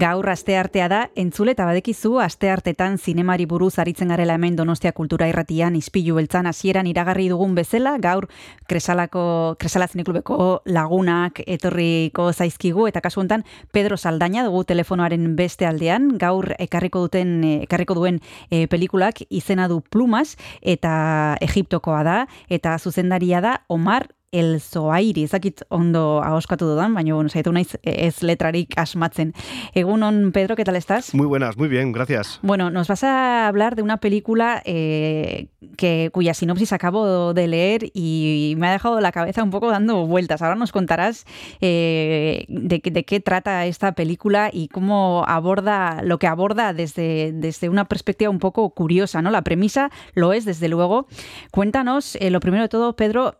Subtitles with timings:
[0.00, 5.74] Gaur asteartea da, entzule eta badekizu asteartetan zinemari buruz aritzen garela hemen Donostia Kultura Irratian
[5.76, 8.24] ispilu beltzan hasieran iragarri dugun bezala, gaur
[8.70, 9.24] Kresalako
[9.60, 13.44] Kresala Zineklubeko lagunak etorriko zaizkigu eta kasu hontan
[13.76, 19.82] Pedro Saldaña dugu telefonoaren beste aldean, gaur ekarriko duten ekarriko duen e, pelikulak izena du
[19.82, 22.16] Plumas eta Egiptokoa da
[22.48, 28.22] eta zuzendaria da Omar el zoairi, ezakit ondo ahoskatu dudan, baina bueno, saiatu naiz ez
[28.22, 29.32] letrarik asmatzen.
[29.74, 31.14] Egunon, Pedro, ¿qué tal estás?
[31.14, 32.38] Muy buenas, muy bien, gracias.
[32.42, 37.90] Bueno, nos vas a hablar de una película eh, que, cuya sinopsis acabo de leer
[37.92, 40.42] y me ha dejado la cabeza un poco dando vueltas.
[40.42, 41.26] Ahora nos contarás
[41.60, 47.68] eh, de, de, qué trata esta película y cómo aborda lo que aborda desde, desde
[47.68, 49.32] una perspectiva un poco curiosa, ¿no?
[49.32, 51.08] La premisa lo es, desde luego.
[51.50, 53.34] Cuéntanos, eh, lo primero de todo, Pedro,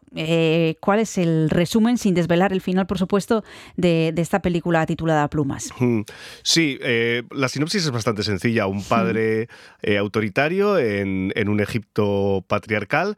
[0.81, 3.45] cuál es el resumen, sin desvelar el final, por supuesto,
[3.77, 5.71] de, de esta película titulada Plumas.
[5.79, 6.03] Hmm.
[6.43, 8.67] Sí, eh, la sinopsis es bastante sencilla.
[8.67, 9.49] Un padre
[9.83, 13.17] eh, autoritario en, en, un Egipto patriarcal.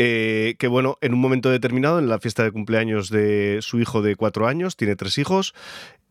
[0.00, 4.00] Eh, que bueno, en un momento determinado, en la fiesta de cumpleaños de su hijo
[4.00, 5.54] de cuatro años, tiene tres hijos,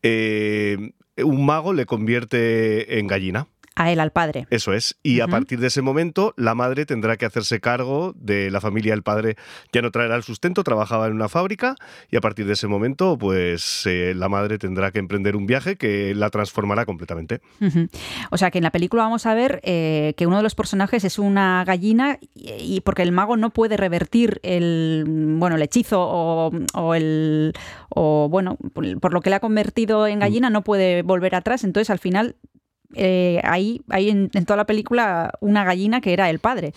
[0.04, 4.48] un mago le convierte en gallina a él, al padre.
[4.50, 4.98] Eso es.
[5.04, 5.24] Y uh -huh.
[5.26, 8.94] a partir de ese momento, la madre tendrá que hacerse cargo de la familia.
[8.96, 9.36] El padre
[9.72, 11.76] ya no traerá el sustento, trabajaba en una fábrica
[12.10, 15.76] y a partir de ese momento, pues eh, la madre tendrá que emprender un viaje
[15.76, 17.40] que la transformará completamente.
[17.62, 17.90] Uh -huh.
[18.32, 21.04] O sea que en la película vamos a ver eh, que uno de los personajes
[21.04, 26.00] es una gallina y, y, porque el mago no puede revertir el, bueno, el hechizo
[26.00, 27.54] o, o el,
[27.90, 28.58] o bueno,
[29.02, 31.64] por lo que le ha convertido en gallina, no puede volver atrás.
[31.64, 32.36] Entonces al final
[32.96, 36.74] eh, hay, en, en, toda la película una gallina que era el padre.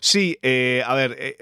[0.00, 1.16] Sí, eh, a ver.
[1.18, 1.36] Eh,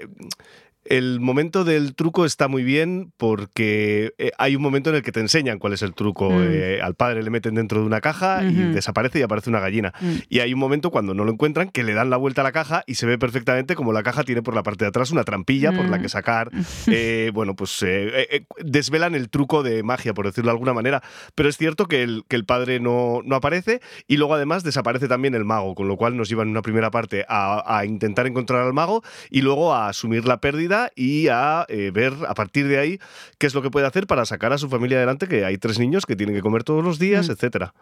[0.85, 5.11] el momento del truco está muy bien porque eh, hay un momento en el que
[5.11, 6.29] te enseñan cuál es el truco.
[6.29, 6.47] Mm.
[6.49, 9.93] Eh, al padre le meten dentro de una caja y desaparece y aparece una gallina.
[9.99, 10.13] Mm.
[10.29, 12.51] Y hay un momento cuando no lo encuentran que le dan la vuelta a la
[12.51, 15.23] caja y se ve perfectamente como la caja tiene por la parte de atrás una
[15.23, 15.75] trampilla mm.
[15.75, 16.51] por la que sacar.
[16.87, 21.01] Eh, bueno, pues eh, desvelan el truco de magia, por decirlo de alguna manera.
[21.33, 25.07] Pero es cierto que el, que el padre no, no, aparece y luego además desaparece
[25.07, 28.61] también el mago, con lo cual nos llevan una primera parte a, a intentar encontrar
[28.61, 32.79] al mago y luego a asumir la pérdida y a eh, ver a partir de
[32.79, 32.99] ahí
[33.37, 35.79] qué es lo que puede hacer para sacar a su familia adelante, que hay tres
[35.79, 37.31] niños que tienen que comer todos los días, mm.
[37.31, 37.73] etcétera.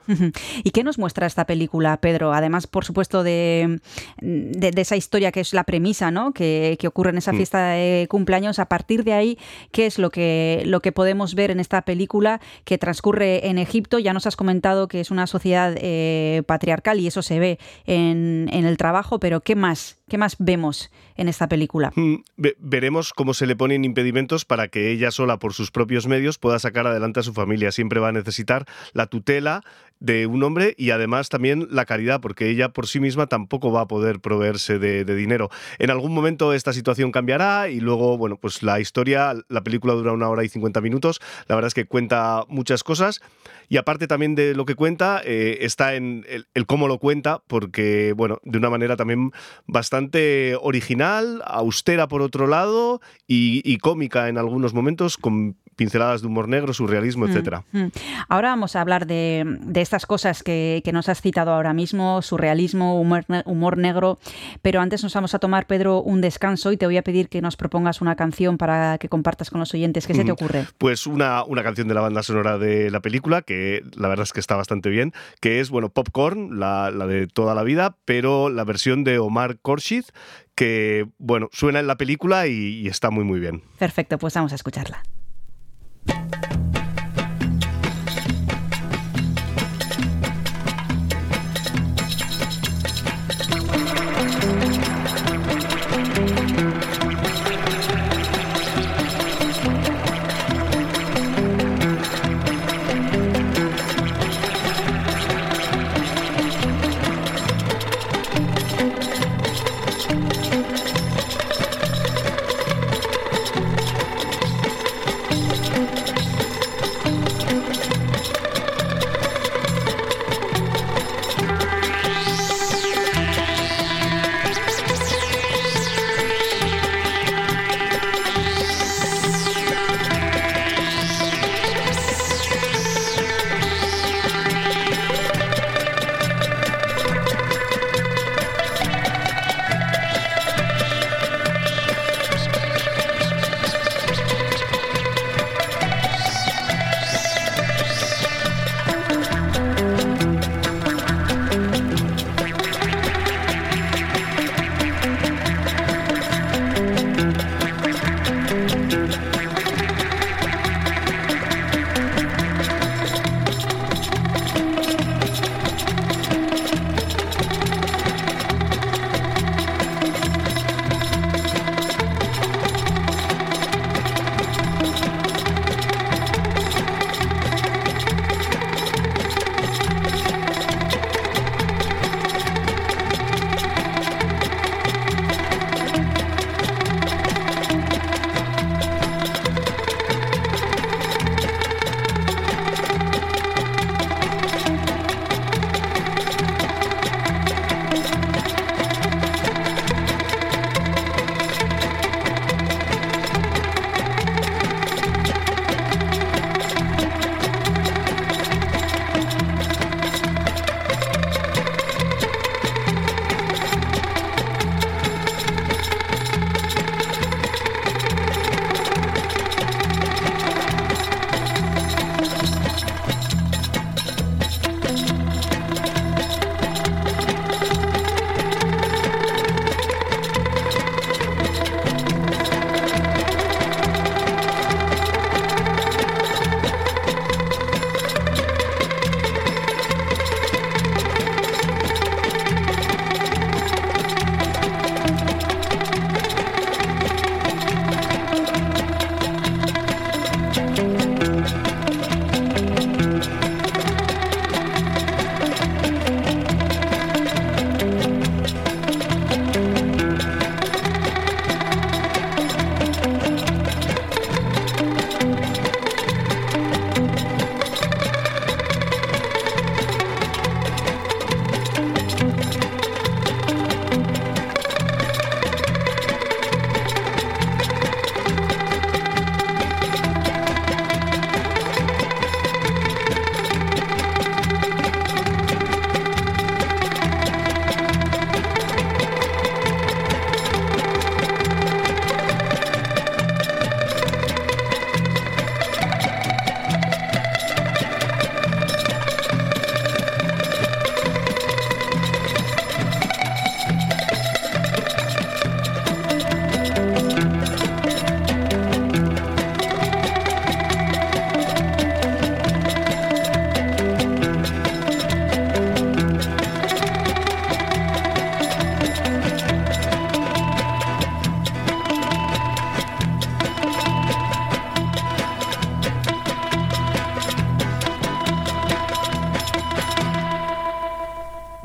[0.64, 2.34] ¿Y qué nos muestra esta película, Pedro?
[2.34, 3.80] Además, por supuesto, de,
[4.22, 6.34] de, de esa historia que es la premisa, ¿no?
[6.34, 8.60] Que, que ocurre en esa fiesta de cumpleaños.
[8.60, 9.38] A partir de ahí,
[9.72, 14.00] ¿qué es lo que, lo que podemos ver en esta película que transcurre en Egipto?
[14.00, 18.50] Ya nos has comentado que es una sociedad eh, patriarcal y eso se ve en,
[18.52, 20.03] en el trabajo, pero ¿qué más?
[20.14, 21.92] ¿Qué más vemos en esta película?
[21.96, 22.18] Mm,
[22.60, 26.60] veremos cómo se le ponen impedimentos para que ella sola, por sus propios medios, pueda
[26.60, 27.72] sacar adelante a su familia.
[27.72, 29.64] Siempre va a necesitar la tutela
[30.00, 33.82] de un hombre y además también la caridad, porque ella por sí misma tampoco va
[33.82, 35.50] a poder proveerse de, de, dinero.
[35.80, 40.12] En algún momento esta situación cambiará y luego, bueno, pues la historia, la película dura
[40.12, 43.22] una hora y 50 minutos, la verdad es que cuenta muchas cosas
[43.70, 47.42] y aparte también de lo que cuenta, eh, está en el, el, cómo lo cuenta,
[47.48, 49.32] porque, bueno, de una manera también
[49.68, 50.03] bastante
[50.60, 56.48] original, austera por otro lado y, y cómica en algunos momentos, con pinceladas de humor
[56.48, 57.64] negro, surrealismo, etcétera.
[57.72, 57.92] Mm, mm.
[58.30, 62.22] Ahora vamos a hablar de, de estas cosas que, que, nos has citado ahora mismo,
[62.22, 64.20] surrealismo, humor, humor, negro,
[64.62, 67.42] pero antes nos vamos a tomar, Pedro, un descanso y te voy a pedir que
[67.42, 70.08] nos propongas una canción para que compartas con los oyentes.
[70.08, 70.18] ¿Qué mm.
[70.18, 70.66] se te ocurre?
[70.78, 74.34] Pues una, una canción de la banda sonora de la película, que la verdad es
[74.34, 78.50] que está bastante bien, que es, bueno, Popcorn, la, la de toda la vida, pero
[78.50, 80.06] la versión de Omar Khorshid,
[80.56, 83.64] que, bueno, suena en la película y, y está muy, muy bien.
[83.80, 85.04] Perfecto, pues vamos a escucharla.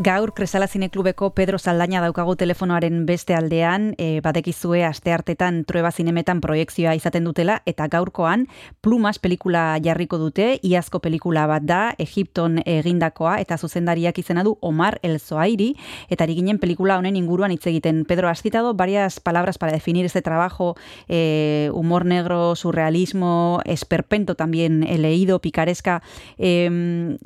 [0.09, 6.41] Gaur Kresala Zineklubeko Pedro Saldaña daukagu telefonoaren beste aldean, e, batekizue aste hartetan trueba zinemetan
[6.41, 8.47] proiektzioa izaten dutela, eta gaurkoan
[8.81, 14.97] Plumas pelikula jarriko dute, iazko pelikula bat da, Egipton egindakoa, eta zuzendariak izena du Omar
[15.03, 15.75] El Zoairi,
[16.09, 18.07] eta ginen pelikula honen inguruan hitz egiten.
[18.09, 20.75] Pedro, has citado varias palabras para definir este trabajo,
[21.09, 26.01] eh, humor negro, surrealismo, esperpento también he leído, picaresca.
[26.39, 27.19] Eh,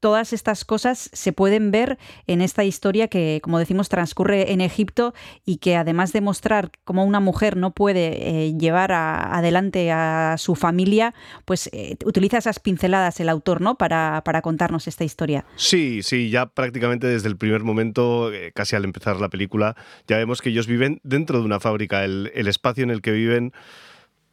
[0.00, 5.14] todas estas cosas se pueden ver en esta historia que, como decimos, transcurre en Egipto
[5.44, 10.56] y que además de mostrar cómo una mujer no puede eh, llevar adelante a su
[10.56, 11.14] familia,
[11.44, 13.76] pues eh, utiliza esas pinceladas el autor, ¿no?
[13.76, 15.44] Para, para, contarnos esta historia.
[15.56, 19.76] Sí, sí, ya prácticamente desde el primer momento, eh, casi al empezar la película,
[20.08, 22.04] ya vemos que ellos viven dentro de una fábrica.
[22.04, 23.52] El, el espacio en el que viven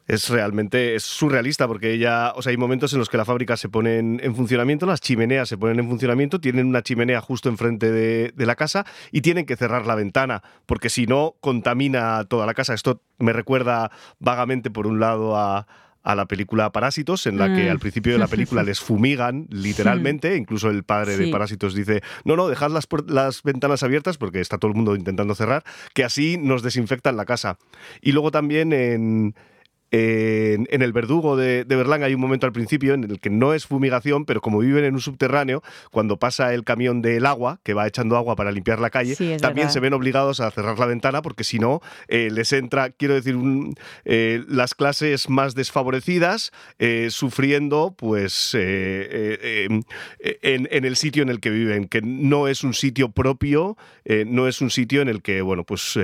[0.07, 3.57] es realmente es surrealista porque ella, o sea, hay momentos en los que la fábrica
[3.57, 7.91] se pone en, funcionamiento, las chimeneas se ponen en funcionamiento, tienen una chimenea justo enfrente
[7.91, 12.45] de, de, la casa y tienen que cerrar la ventana porque si no contamina toda
[12.45, 12.73] la casa.
[12.73, 15.67] Esto me recuerda vagamente por un lado a,
[16.07, 17.71] a la película Parásitos, en la que mm.
[17.71, 22.37] al principio de la película les fumigan literalmente, incluso el padre de Parásitos dice, no,
[22.37, 26.37] no, dejad las, las ventanas abiertas porque está todo el mundo intentando cerrar, que así
[26.37, 27.57] nos desinfectan la casa.
[28.01, 29.35] Y luego también en
[29.91, 33.53] en, El Verdugo de, de, Berlán hay un momento al principio en el que no
[33.53, 37.73] es fumigación, pero como viven en un subterráneo, cuando pasa el camión del agua, que
[37.73, 41.21] va echando agua para limpiar la calle, también se ven obligados a cerrar la ventana
[41.21, 43.35] porque si no, eh, les entra, quiero decir,
[44.05, 49.83] eh, las clases más desfavorecidas eh, sufriendo pues en,
[50.21, 53.77] en, el sitio en el que viven, que no es un sitio propio,
[54.25, 55.97] no es un sitio en el que, bueno, pues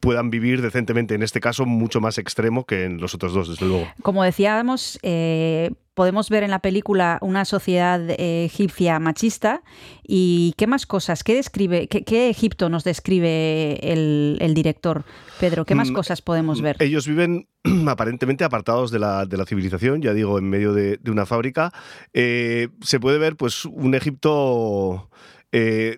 [0.00, 3.66] puedan vivir decentemente, en este caso mucho más extremo que en los otros dos, desde
[3.66, 3.88] luego.
[4.02, 9.62] Como decíamos, eh, podemos ver en la película una sociedad eh, egipcia machista
[10.02, 15.04] y qué más cosas, qué describe, qué, Egipto nos describe el, director,
[15.40, 16.76] Pedro, qué más mm, cosas podemos ver.
[16.80, 17.48] Ellos viven
[17.88, 21.72] aparentemente apartados de la, de la, civilización, ya digo, en medio de, una fábrica.
[22.12, 25.10] Eh, se puede ver pues un Egipto...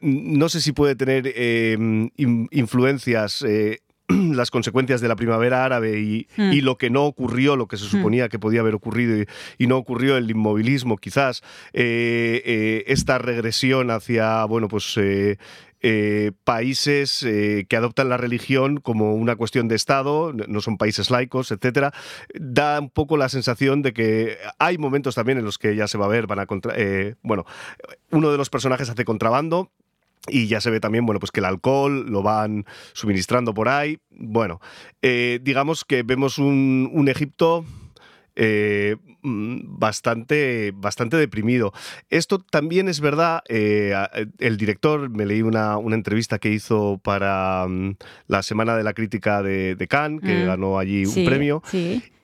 [0.02, 1.32] no sé si puede tener
[2.16, 3.44] influencias
[4.08, 6.52] las consecuencias de la primavera árabe hmm.
[6.52, 7.88] y, lo que no ocurrió, lo que se hmm.
[7.88, 9.24] suponía que podía haber ocurrido
[9.58, 11.42] y, no ocurrió, el inmovilismo quizás,
[11.72, 14.98] eh, eh, esta regresión hacia, bueno, pues...
[15.86, 21.52] Eh, países que adoptan la religión como una cuestión de Estado, no son países laicos,
[21.52, 21.92] etcétera,
[22.32, 25.98] da un poco la sensación de que hay momentos también en los que ya se
[25.98, 26.74] va a ver, van a contra
[27.20, 27.44] bueno,
[28.10, 29.72] uno de los personajes hace contrabando,
[30.28, 33.98] y ya se ve también, bueno, pues que el alcohol lo van suministrando por ahí.
[34.10, 34.60] Bueno,
[35.02, 37.64] eh, digamos que vemos un, un Egipto
[38.36, 41.72] eh, mm, bastante, bastante deprimido.
[42.10, 43.94] Esto también es verdad, eh,
[44.38, 48.92] el director, me leí una, una, entrevista que hizo para mm, la Semana de la
[48.92, 50.46] Crítica de, Cannes, que mm.
[50.46, 51.62] ganó allí un premio,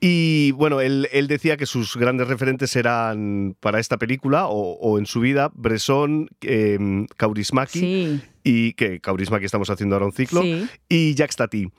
[0.03, 5.19] y bueno, él, decía que sus grandes referentes eran para esta película o, en su
[5.19, 10.43] vida Bresson, eh, Kaurismaki y que Kaurismaki estamos haciendo ahora un ciclo,
[10.89, 11.69] y Jacques Tati.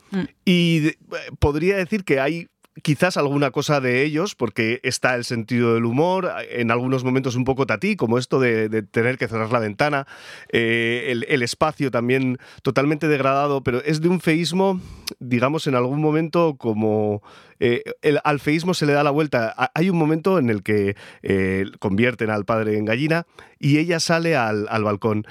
[0.44, 0.92] Y
[1.40, 2.46] podría decir que hay
[2.80, 7.44] quizás alguna cosa de ellos, porque está el sentido del humor, en algunos momentos un
[7.44, 10.06] poco tatí, como esto de, tener que cerrar la ventana,
[10.50, 14.80] eh, el, espacio también totalmente degradado, pero es de un feísmo,
[15.18, 17.22] digamos, en algún momento como...
[17.64, 19.54] Eh, el, al feísmo se le da la vuelta.
[19.74, 23.24] Hay un momento en el que eh, convierten al padre en gallina
[23.60, 25.24] y ella sale al, al balcón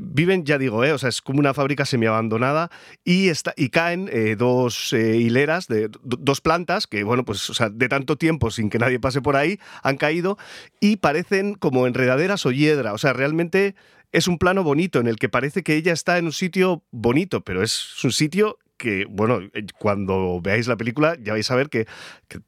[0.00, 0.92] viven, ya digo, ¿eh?
[0.92, 2.70] o sea, es como una fábrica semiabandonada
[3.04, 7.54] y, está, y caen eh, dos eh, hileras, de, dos plantas que, bueno, pues o
[7.54, 10.38] sea, de tanto tiempo sin que nadie pase por ahí, han caído
[10.80, 12.92] y parecen como enredaderas o hiedra.
[12.92, 13.74] O sea, realmente
[14.12, 17.42] es un plano bonito en el que parece que ella está en un sitio bonito,
[17.42, 21.68] pero es un sitio que, bueno, eh, cuando veáis la película ya vais a ver
[21.68, 21.86] que,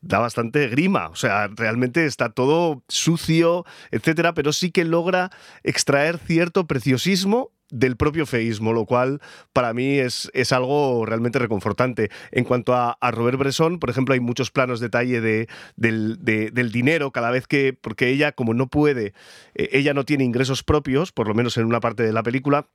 [0.01, 1.09] da bastante grima.
[1.09, 5.31] O sea, realmente está todo sucio, etcétera, pero sí que logra
[5.63, 9.21] extraer cierto preciosismo del propio feísmo, lo cual
[9.53, 12.11] para mí es, es algo realmente reconfortante.
[12.33, 17.11] En cuanto a, Robert Bresson, por ejemplo, hay muchos planos detalle de, del, del, dinero
[17.11, 19.15] cada vez que, porque ella como no puede,
[19.55, 22.67] eh, ella no tiene ingresos propios, por lo menos en una parte de la película,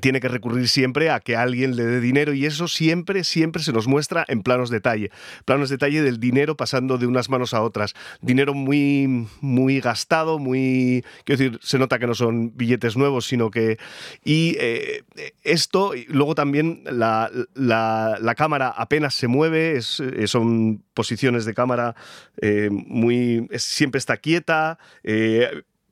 [0.00, 3.72] tiene que recurrir siempre a que alguien le dé dinero y eso siempre, siempre se
[3.72, 5.10] nos muestra en planos detalle.
[5.44, 7.94] Planos detalle del dinero pasando de unas manos a otras.
[8.20, 11.04] Dinero muy, muy gastado, muy...
[11.24, 13.78] Quiero decir, se nota que no son billetes nuevos, sino que...
[14.24, 15.04] Y eh,
[15.42, 21.94] esto, luego también la, la, cámara apenas se mueve, es, eh, son posiciones de cámara
[22.40, 23.48] eh, muy...
[23.58, 24.78] siempre está quieta.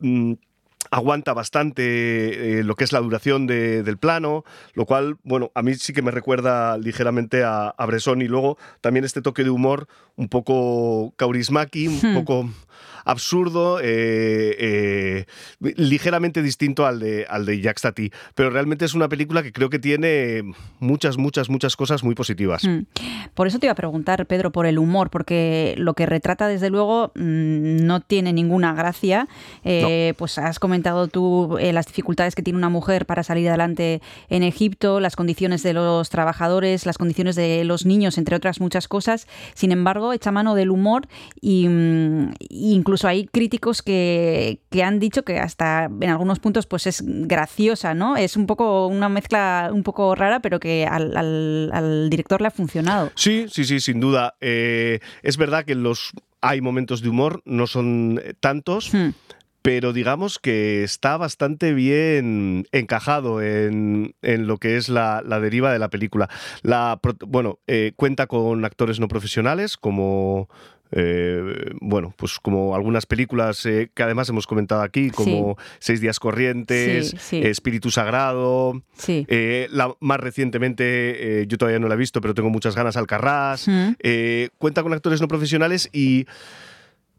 [0.01, 0.33] Mm,
[0.91, 5.75] aguanta bastante eh, lo que es la duración del plano, lo cual, bueno, a mí
[5.75, 9.87] sí que me recuerda ligeramente a, a Bresson y luego también este toque de humor
[10.17, 12.15] un poco kaurismaki, un Hmm.
[12.15, 12.49] poco
[13.05, 15.25] absurdo, eh, eh,
[15.61, 19.71] ligeramente distinto al de, al de Jacques Tati, pero realmente es una película que creo
[19.71, 20.43] que tiene
[20.79, 22.65] muchas, muchas, muchas cosas muy positivas.
[22.65, 22.87] Mm.
[23.35, 26.71] Por eso te iba a preguntar, Pedro, por el humor, porque lo que retrata, desde
[26.71, 29.29] luego, mm, no tiene ninguna gracia.
[29.63, 30.72] Pues has comentado
[31.11, 35.63] tú eh, las dificultades que tiene una mujer para salir adelante en Egipto, las condiciones
[35.63, 39.27] de los trabajadores, las condiciones de los niños, entre otras muchas cosas.
[39.55, 41.07] Sin embargo, echa mano del humor
[41.41, 46.87] y mm, incluso hay críticos que, que han dicho que hasta en algunos puntos pues
[46.87, 48.17] es graciosa, ¿no?
[48.17, 52.49] Es un poco una mezcla un poco rara, pero que al, al- al director le
[52.49, 53.11] ha funcionado.
[53.15, 54.35] Sí, sí, sí, sin duda.
[54.41, 59.11] Eh, es verdad que los hay momentos de humor, no son eh, tantos, Hmm.
[59.63, 65.73] Pero digamos que está bastante bien encajado en, en lo que es la, la deriva
[65.73, 66.29] de la película.
[66.63, 70.49] La, bueno, eh, cuenta con actores no profesionales como...
[70.91, 76.19] eh, bueno, pues como algunas películas eh, que además hemos comentado aquí, como Seis días
[76.19, 77.41] corrientes, Sí, sí.
[77.43, 79.27] Espíritu Sagrado, Sí.
[79.71, 83.69] la, más recientemente, yo todavía no la he visto, pero tengo muchas ganas, Alcarrás.
[83.69, 83.93] Mm.
[84.59, 86.27] Cuenta con actores no profesionales y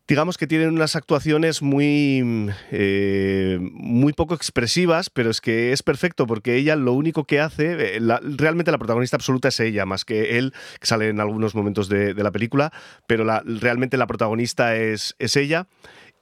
[0.07, 5.81] digamos que tienen unas actuaciones muy, mm, eh, muy poco expresivas, pero es que es
[5.83, 8.00] perfecto porque ella lo único que hace, eh,
[8.38, 12.13] realmente la protagonista absoluta es ella, más que él, que sale en algunos momentos de,
[12.13, 12.72] de la película,
[13.07, 15.67] pero la- realmente la protagonista es, es ella.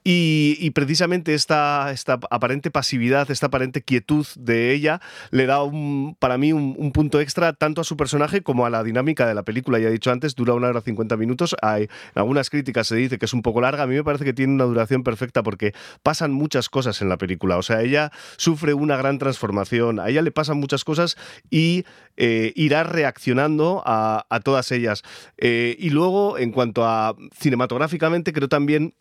[0.04, 6.38] Y, precisamente esta, esta aparente pasividad, esta aparente quietud de ella, le da un, para
[6.40, 9.44] mí un, un punto extra tanto a su personaje como a la dinámica de la
[9.44, 9.78] película.
[9.78, 11.56] Ya he dicho antes, dura una hora 50 minutos.
[11.62, 13.84] Hay, en algunas críticas se dice que es un poco larga.
[13.84, 17.18] A mí me parece que tiene una duración perfecta porque pasan muchas cosas en la
[17.18, 17.58] película.
[17.58, 20.00] O sea, ella sufre una gran transformación.
[20.00, 21.16] A ella le pasan muchas cosas
[21.52, 21.86] y
[22.18, 25.04] eh, irá reaccionando a, a todas ellas.
[25.38, 28.96] Eh, y luego, en cuanto a cinematográficamente, creo también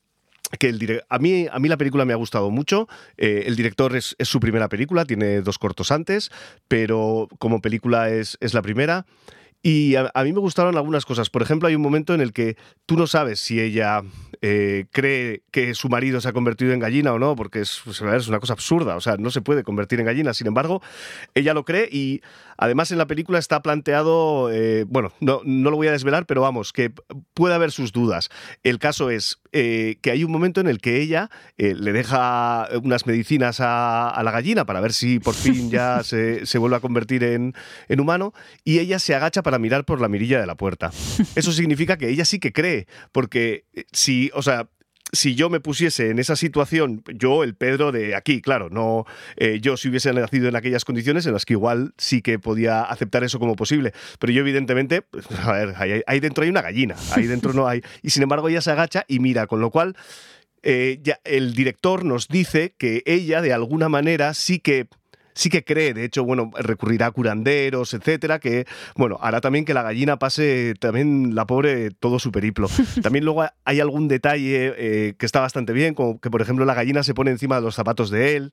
[0.59, 2.89] que el a mí a mí la película me ha gustado mucho.
[3.17, 6.31] Eh, el director es, es su primera película tiene dos cortos antes
[6.69, 9.07] pero como película es, es la primera
[9.63, 11.31] y a, a mí me gustaron algunas cosas.
[11.31, 14.03] Por ejemplo, hay un momento en el que tú no sabes si ella
[14.43, 18.01] eh, cree que su marido se ha convertido en gallina o no, porque es, pues,
[18.01, 18.97] es una cosa absurda.
[18.97, 20.33] O sea, no se puede convertir en gallina.
[20.33, 20.81] Sin embargo,
[21.35, 22.23] ella lo cree y
[22.57, 26.41] además en la película está planteado, eh, bueno, no, no lo voy a desvelar, pero
[26.41, 26.91] vamos, que
[27.35, 28.31] puede haber sus dudas.
[28.63, 33.07] El caso es eh, que hay un momento en el que ella le deja unas
[33.07, 36.81] medicinas a, a la gallina para ver si por fin ya se, se vuelve a
[36.81, 37.55] convertir en,
[37.89, 38.33] en humano
[38.65, 40.91] y ella se agacha para mirar por la mirilla de la puerta.
[41.35, 44.69] Eso significa que ella sí que cree, porque eh, si, o sea,
[45.13, 49.59] si yo me pusiese en esa situación, yo, el Pedro de aquí, claro, no eh,
[49.61, 53.25] yo si hubiese nacido en aquellas condiciones en las que igual sí que podía aceptar
[53.25, 56.95] eso como posible, pero yo evidentemente, pues, a ver, ahí, ahí dentro hay una gallina,
[57.13, 59.97] ahí dentro no hay, y sin embargo ella se agacha y mira, con lo cual
[60.63, 64.89] eh, ya el director nos dice que ella de alguna manera sí que
[65.41, 69.73] sí que cree, de hecho, bueno, recurrirá a curanderos, etcétera, que, bueno, hará también que
[69.73, 72.69] la gallina pase también la pobre todo su periplo.
[73.03, 76.75] También luego hay algún detalle eh, que está bastante bien, como que, por ejemplo, la
[76.75, 78.53] gallina se pone encima de los zapatos de él,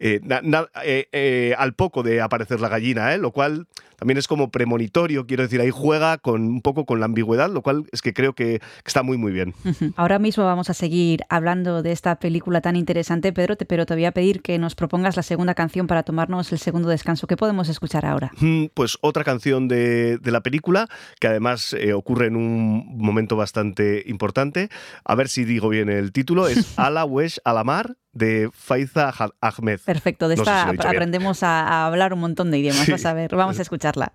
[0.00, 4.28] eh, na- na- eh, eh, al poco de aparecer la gallina, lo cual también es
[4.28, 8.00] como premonitorio, quiero decir, ahí juega con un poco con la ambigüedad, lo cual es
[8.00, 9.54] que creo que, que está muy, muy bien.
[9.96, 13.94] Ahora mismo vamos a seguir hablando de esta película tan interesante, Pedro, te- pero te
[13.94, 17.26] voy a pedir que nos propongas la segunda canción para tomarnos el segundo descanso.
[17.26, 18.30] ¿Qué podemos escuchar ahora?
[18.40, 20.86] Mm, Pues otra canción de, de la película,
[21.18, 24.68] que además eh, ocurre en un momento bastante importante.
[25.04, 29.80] A ver si digo bien el título, es Ala Wesh Alamar de Faiza Ahmed.
[29.84, 32.84] Perfecto, de No esta aprendemos a, a hablar un montón de idiomas.
[32.84, 32.92] Sí.
[32.92, 34.12] Vas a ver, vamos a escucharla.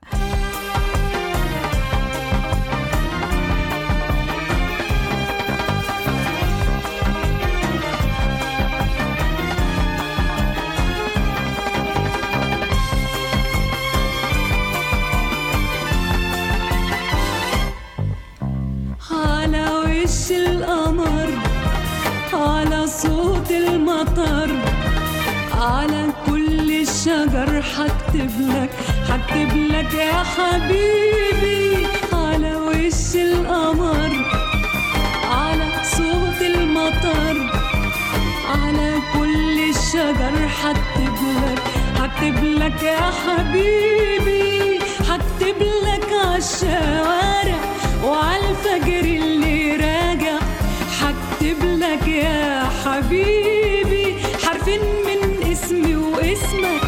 [24.08, 24.50] المطر
[25.62, 28.70] على كل الشجر حكتب لك
[29.10, 34.12] حكتب لك يا حبيبي على وش القمر
[35.32, 37.52] على صوت المطر
[38.54, 41.62] على كل الشجر حكتب لك
[42.02, 47.60] حكتب لك يا حبيبي حكتب لك عالشوارع
[48.04, 49.93] وعالفجر اللي راجع
[51.84, 56.82] منك يا حبيبي حرفين من اسمي واسمك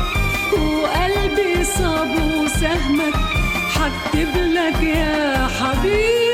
[0.54, 2.10] وقلبي صاب
[2.42, 3.14] وسهمك.
[3.76, 6.25] حكتب لك يا حبيبي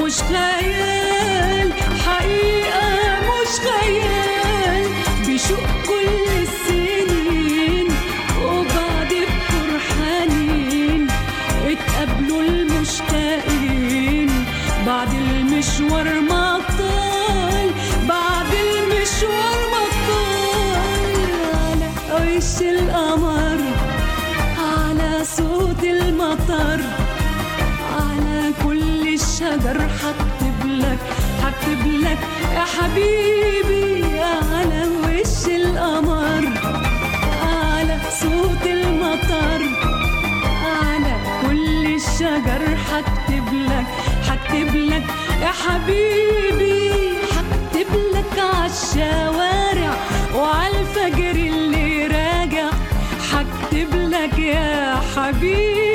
[0.00, 1.72] مش خيال
[2.06, 2.88] حقيقة
[3.28, 4.84] مش خيال
[5.26, 7.88] بشوق كل السنين
[8.44, 11.02] وبعد بكر حنين
[11.66, 14.30] اتقابلوا المشتاقين.
[14.86, 17.70] بعد المشوار ما طال
[18.08, 21.80] بعد المشوار ما طال.
[22.14, 23.60] على وش القمر
[24.58, 26.80] على صوت المطر.
[32.60, 36.44] يا حبيبي على وش القمر؟
[37.42, 39.60] على صوت المطر.
[40.64, 43.86] على كل الشجر حكتب لك
[44.28, 45.02] حكتب لك
[45.42, 46.90] يا حبيبي
[47.34, 49.94] حكتب لك عالشوارع
[50.34, 52.70] وعالفجر اللي راجع.
[53.32, 55.89] حكتب لك يا حبيبي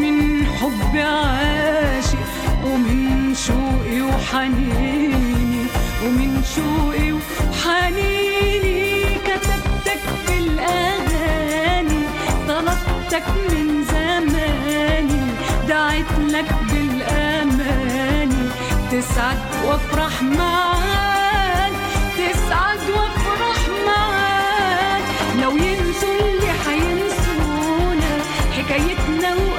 [0.00, 2.18] من حب عاشق
[2.64, 5.66] ومن شوقي وحنيني
[6.04, 12.02] ومن شوقي وحنيني كتبتك في الأغاني
[12.48, 15.22] طلبتك من زماني
[15.68, 18.48] دعيت لك بالأماني
[18.90, 21.72] تسعد وافرح معاك
[22.18, 25.02] تسعد وافرح معاك.
[25.42, 28.12] لو ينسوا اللي حينسونا
[28.56, 29.55] حكايتنا وأسامينا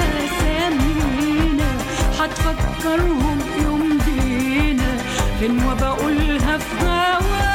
[2.88, 4.98] اخرهم يمدينا
[5.40, 7.47] فين وبقولها في هواك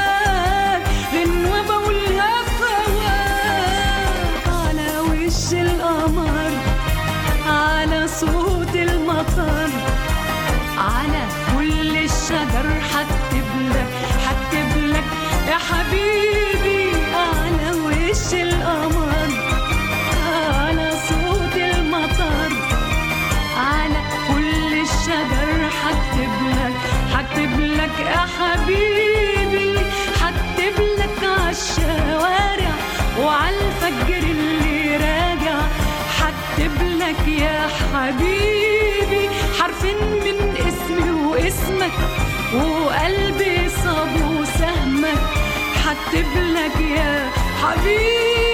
[46.13, 47.31] حكتب لك يا
[47.63, 48.52] حبيبي.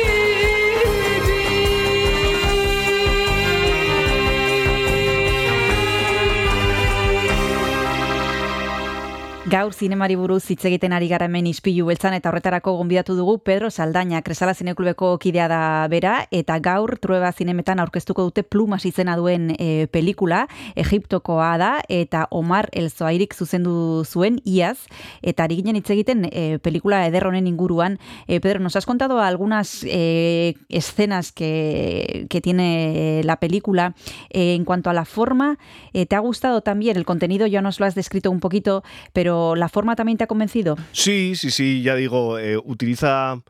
[9.48, 13.70] Gaur zinemari buruz hitz egiten ari gara hemen ispilu beltzan eta horretarako gonbidatu dugu Pedro
[13.72, 19.54] Saldaña, Kresala Zineklubeko kidea da bera, eta gaur Trueba Zinemetan aurkeztuko dute Plumas izena duen
[19.56, 20.42] e, pelikula,
[20.76, 24.84] Egiptokoa da, eta Omar Elzoairik zuzendu zuen iaz,
[25.22, 27.96] eta ari ginen hitz egiten e, pelikula ederronen inguruan.
[28.26, 33.94] E, Pedro, nos has contado algunas e, escenas que, que tiene la película.
[34.28, 35.56] En cuanto a la forma,
[35.94, 36.98] e, ¿te ha gustado también?
[36.98, 38.84] El contenido ya nos lo has descrito un poquito,
[39.14, 40.76] pero la forma también te ha convencido.
[40.92, 43.40] Sí, sí, sí, ya digo, eh, utiliza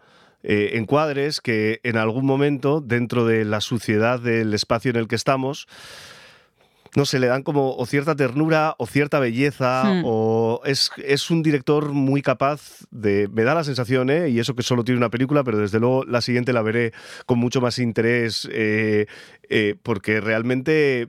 [0.43, 5.17] eh, encuadres que en algún momento, dentro de la suciedad del espacio en el que
[5.17, 5.67] estamos,
[6.97, 10.03] no sé, le dan como o cierta ternura o cierta belleza Hmm.
[10.05, 13.29] o es, es un director muy capaz de...
[13.33, 14.29] Me da la sensación, ¿eh?
[14.29, 16.93] y eso que solo tiene una película, pero desde luego la siguiente la veré
[17.27, 19.07] con mucho más interés eh,
[19.49, 21.09] eh, porque realmente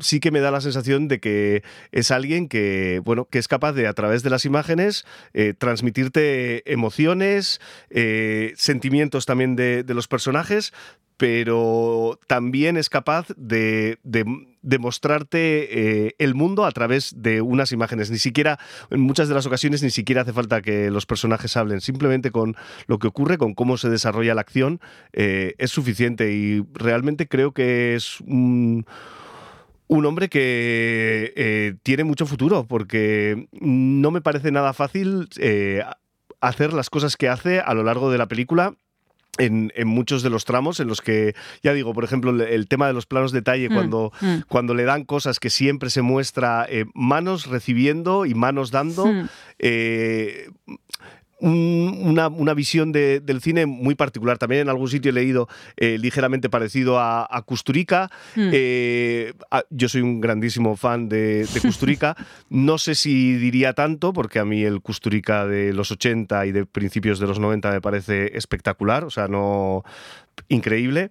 [0.00, 1.62] sí que me da la sensación de que
[1.92, 6.70] es alguien que, bueno, que es capaz de a través de las imágenes eh, transmitirte
[6.70, 7.60] emociones,
[8.56, 10.72] sentimientos también de, de los personajes,
[11.18, 14.24] pero también es capaz de, de-
[14.78, 18.10] mostrarte eh, el mundo a través de unas imágenes.
[18.10, 18.58] Ni siquiera,
[18.90, 21.80] en muchas de las ocasiones, ni siquiera hace falta que los personajes hablen.
[21.80, 22.54] Simplemente con
[22.86, 24.80] lo que ocurre, con cómo se desarrolla la acción,
[25.12, 26.32] eh, es suficiente.
[26.32, 28.86] Y realmente creo que es un
[29.88, 35.28] hombre que eh, tiene mucho futuro, porque no me parece nada fácil
[36.40, 38.74] hacer las cosas que hace a lo largo de la película.
[39.36, 42.66] En, en muchos de los tramos en los que, ya digo, por ejemplo, el, el
[42.66, 44.36] tema de los planos detalle, Mm, cuando, mm.
[44.48, 49.28] cuando le dan cosas que siempre se muestra eh, manos recibiendo y manos dando, Hmm.
[49.60, 50.50] eh,
[51.40, 54.38] un- una, una visión de- del cine muy particular.
[54.38, 58.10] También en algún sitio he leído eh, ligeramente parecido a, a Kusturica.
[58.34, 58.50] Hmm.
[58.52, 62.16] Eh, a- yo soy un grandísimo fan de, de Kusturica.
[62.50, 66.66] No sé si diría tanto, porque a mí el Kusturica de los 80 y de
[66.66, 69.84] principios de los 90 me parece espectacular, o sea, no
[70.48, 71.10] increíble.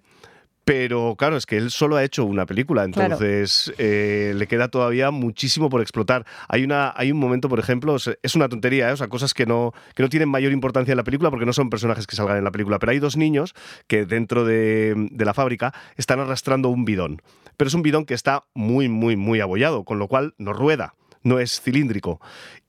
[0.68, 3.14] Pero claro, es que él solo ha hecho una película, Claro.
[3.14, 6.26] entonces eh, le queda todavía muchísimo por explotar.
[6.46, 8.92] Hay, una, hay un momento, por ejemplo, es- es una tontería, ¿eh?
[8.92, 11.54] o sea, cosas que no, que no tienen mayor importancia en la película porque no
[11.54, 13.54] son personajes que salgan en la película, pero hay dos niños
[13.86, 17.22] que dentro de, de la fábrica están arrastrando un bidón,
[17.56, 20.94] pero es un bidón que está muy, muy, muy abollado, con lo cual no rueda.
[21.24, 22.20] No es cilíndrico.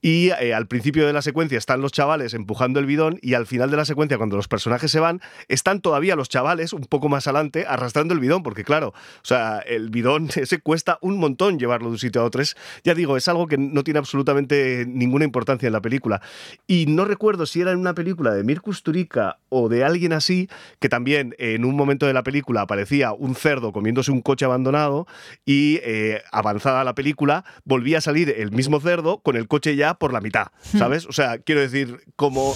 [0.01, 3.45] Y eh, al principio de la secuencia están los chavales empujando el bidón y al
[3.45, 7.09] final de la secuencia, cuando los personajes se van, están todavía los chavales un poco
[7.09, 11.59] más adelante arrastrando el bidón, porque claro, o sea, el bidón ese cuesta un montón
[11.59, 12.41] llevarlo de un sitio a otro.
[12.41, 16.21] Es, ya digo, es algo que no tiene absolutamente ninguna importancia en la película.
[16.65, 20.49] Y no recuerdo si era en una película de Mir Kusturica o de alguien así,
[20.79, 25.07] que también en un momento de la película aparecía un cerdo comiéndose un coche abandonado
[25.45, 29.88] y eh, avanzada la película volvía a salir el mismo cerdo con el coche ya
[29.97, 31.05] por la mitad, ¿sabes?
[31.05, 32.55] O sea, quiero decir, como...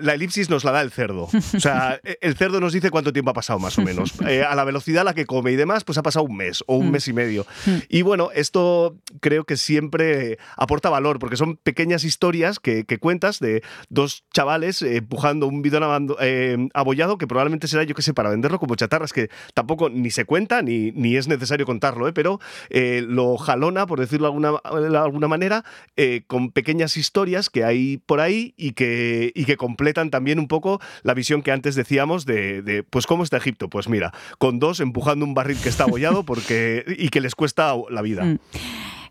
[0.00, 1.28] La elipsis nos la da el cerdo.
[1.32, 4.12] O sea, e- el cerdo nos dice cuánto tiempo ha pasado más o menos.
[4.26, 6.64] Eh, a la velocidad a la que come y demás, pues ha pasado un mes
[6.66, 7.46] o un mes y medio.
[7.88, 13.62] Y bueno, esto creo que siempre aporta valor, porque son pequeñas historias que, cuentas de
[13.88, 18.30] dos chavales eh, empujando un bidón eh, abollado que probablemente será, yo qué sé, para
[18.30, 22.12] venderlo como chatarras, que tampoco ni se cuenta ni, ni es necesario contarlo, ¿eh?
[22.12, 25.64] pero lo jalona, por decirlo de alguna, de alguna manera,
[26.26, 30.80] con pequeñas historias que hay por ahí y que, y que completan también un poco
[31.02, 33.68] la visión que antes decíamos de, pues, ¿cómo está Egipto?
[33.68, 37.74] Pues mira, con dos empujando un barril que está abollado porque, y que les cuesta
[37.90, 38.24] la vida.
[38.24, 38.38] Mm.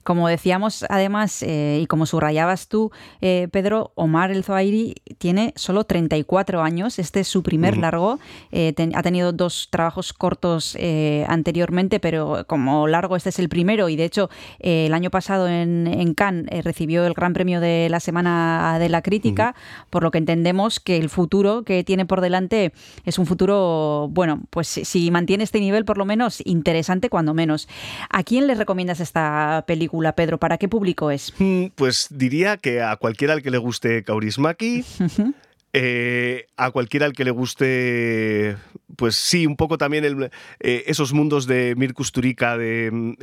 [0.03, 5.85] Como decíamos, además, eh, y como subrayabas tú, eh, Pedro, Omar El Zoairi tiene solo
[5.85, 6.99] 34 años.
[6.99, 8.19] Este es su primer largo.
[8.51, 10.75] Eh, ten- ha tenido dos trabajos cortos
[11.27, 13.89] anteriormente, pero como largo este es el primero.
[13.89, 17.99] Y de hecho, el año pasado en, en Cannes recibió el Gran Premio de la
[17.99, 19.55] Semana de la Crítica,
[19.89, 22.73] por lo que entendemos que el futuro que tiene por delante
[23.05, 27.33] es un futuro, bueno, pues si- si mantiene este nivel, por lo menos interesante, cuando
[27.33, 27.67] menos.
[28.09, 30.39] ¿A quién le recomiendas esta película, Pedro?
[30.39, 31.33] ¿Para qué público es?
[31.37, 34.83] Mm, Pues diría que a cualquiera al que le guste Kaurismaki,
[35.73, 38.57] eh, a cualquiera al que le guste,
[38.95, 40.29] pues sí, un poco también el-
[40.59, 43.13] eh, esos mundos de Mir Kusturica, de mm,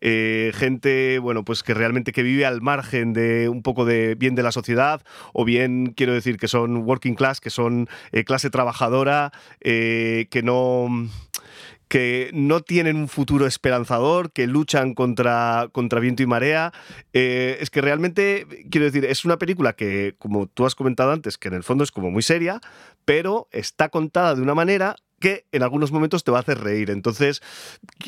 [0.00, 4.34] eh, gente, bueno, pues que realmente que vive al margen de un poco de bien
[4.34, 7.88] de la sociedad, o bien quiero decir que son working class, que son
[8.24, 10.88] clase trabajadora, que no
[11.88, 16.72] que no tienen un futuro esperanzador, que luchan contra, contra viento y marea.
[17.12, 21.38] Eh, es que realmente, quiero decir, es una película que, como tú has comentado antes,
[21.38, 22.60] que en el fondo es como muy seria,
[23.04, 26.90] pero está contada de una manera que en algunos momentos te va a hacer reír.
[26.90, 27.42] Entonces,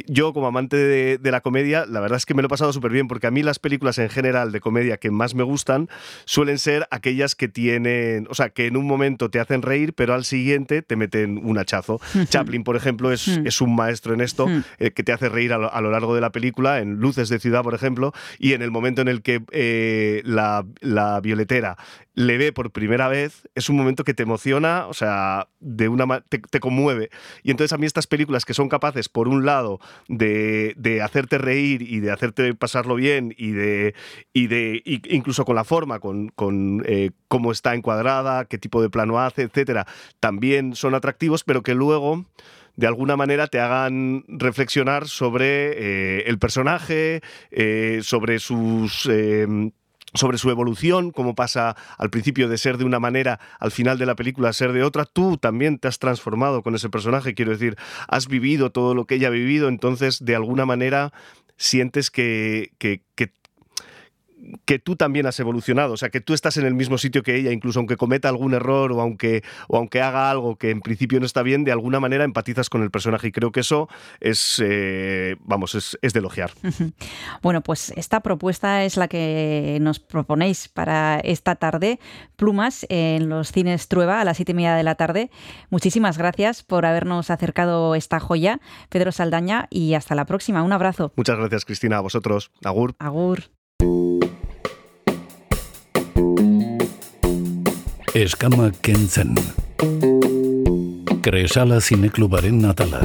[0.07, 2.73] yo como amante de, de la comedia, la verdad es que me lo he pasado
[2.73, 5.89] súper bien, porque a mí las películas en general de comedia que más me gustan
[6.25, 10.15] suelen ser aquellas que tienen, o sea, que en un momento te hacen reír, pero
[10.15, 12.01] al siguiente te meten un hachazo.
[12.29, 13.47] Chaplin, por ejemplo, es, Hmm.
[13.47, 14.63] es un maestro en esto, Hmm.
[14.79, 17.29] eh, que te hace reír a lo, a lo largo de la película, en Luces
[17.29, 21.77] de Ciudad, por ejemplo, y en el momento en el que eh, la, la violetera
[22.19, 26.21] le ve por primera vez, es un momento que te emociona, o sea, de una
[26.29, 27.11] te, te conmueve.
[27.45, 29.79] Y entonces a mí estas películas que son capaces, por un lado,
[30.09, 33.95] de, de hacerte reír y de hacerte pasarlo bien y de,
[34.33, 38.91] y de incluso con la forma, con, con eh, cómo está encuadrada, qué tipo de
[38.91, 39.87] plano hace, etcétera,
[40.19, 42.25] también son atractivos, pero que luego
[42.75, 45.47] de alguna manera te hagan reflexionar sobre
[46.19, 47.21] eh, el personaje,
[47.53, 49.07] eh, sobre sus...
[49.07, 49.71] eh,
[50.15, 54.07] sobre su evolución, cómo pasa al principio de ser de una manera, al final de
[54.07, 57.77] la película ser de otra, tú también te has transformado con ese personaje, quiero decir,
[58.09, 61.13] has vivido todo lo que ella ha vivido, entonces de alguna manera
[61.57, 63.33] sientes que, que, que
[64.65, 67.37] que tú también has evolucionado, o sea, que tú estás en el mismo sitio que
[67.37, 71.21] ella, incluso aunque cometa algún error o aunque, o aunque haga algo que en principio
[71.21, 73.89] no está bien, de alguna manera empatizas con el personaje y creo que eso
[74.21, 76.51] es, eh, vamos, es, es de elogiar.
[77.43, 82.01] Bueno, pues esta propuesta es la que nos proponéis para esta tarde.
[82.37, 85.31] Plumas en los cines Trueba a las siete y media de la tarde.
[85.71, 90.63] Muchísimas gracias por habernos acercado esta joya, Pedro Saldaña, y hasta la próxima.
[90.63, 91.13] Un abrazo.
[91.17, 92.51] Muchas gracias, Cristina, a vosotros.
[92.65, 92.95] Agur.
[92.99, 93.58] Agur.
[98.15, 99.35] Eskama kentzen.
[101.21, 103.01] Kresala zineklubaren atala.